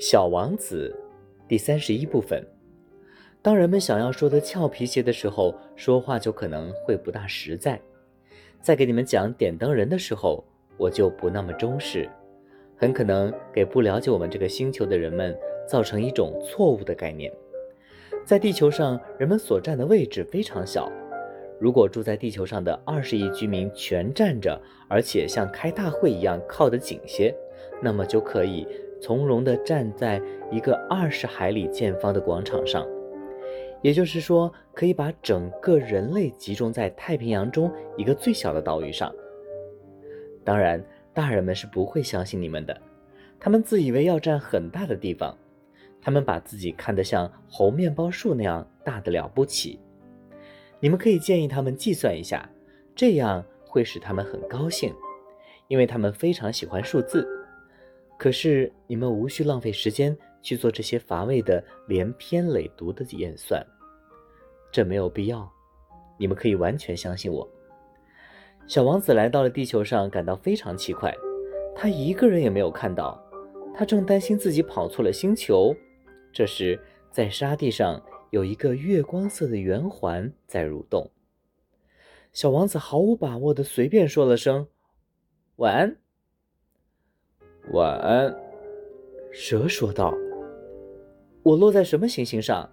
[0.00, 0.96] 小王子，
[1.46, 2.42] 第三十一部分。
[3.42, 7.78] 当人们想要说的俏皮些的时候，说话就可能会不大实在。
[8.62, 10.42] 在给你们讲点灯人的时候，
[10.78, 12.08] 我就不那么忠实，
[12.78, 15.38] 很可能给不了解我们这个星球的人们
[15.68, 17.30] 造成一种错误的概念。
[18.24, 20.90] 在地球上，人们所占的位置非常小。
[21.60, 24.58] 如果住在地球上的二十亿居民全站着，
[24.88, 27.34] 而且像开大会一样靠得紧些，
[27.82, 28.66] 那么就可以。
[29.00, 32.86] 从容地站在一个二十海里见方的广场上，
[33.82, 39.12] 也就是说，可以把整个人类集中在太平洋中一个最小的岛屿上。
[40.44, 42.78] 当然，大人们是不会相信你们的，
[43.38, 45.36] 他们自以为要占很大的地方，
[46.02, 49.80] 他们把自己看得像猴面包树那样大的了不起。
[50.78, 52.48] 你们可以建议他们计算一下，
[52.94, 54.94] 这样会使他们很高兴，
[55.68, 57.26] 因为他们非常喜欢数字。
[58.20, 63.66] 可是你们无需浪费时间去做这些乏味的连篇累牍的演算，
[64.70, 65.50] 这没有必要。
[66.18, 67.48] 你们可以完全相信我。
[68.66, 71.14] 小王子来到了地球上，感到非常奇怪，
[71.74, 73.18] 他一个人也没有看到。
[73.74, 75.74] 他正担心自己跑错了星球。
[76.30, 76.78] 这时，
[77.10, 81.10] 在沙地上有一个月光色的圆环在蠕动。
[82.34, 84.68] 小王子毫无把握的随便说了声
[85.56, 85.96] “晚安”。
[87.68, 88.34] 晚安，
[89.30, 90.12] 蛇说道。
[91.44, 92.68] “我落在什么行星上？”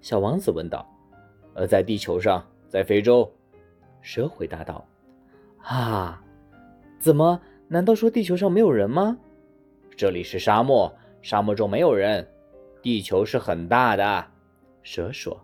[0.00, 0.86] 小王子问道。
[1.54, 3.28] “呃，在地球上，在非洲。”
[4.00, 4.86] 蛇回答道。
[5.64, 6.22] “啊，
[7.00, 7.40] 怎么？
[7.66, 9.18] 难道说地球上没有人吗
[9.96, 12.26] ？”“这里是沙漠，沙漠中没有人。
[12.80, 14.24] 地球是很大的。”
[14.84, 15.36] 蛇说。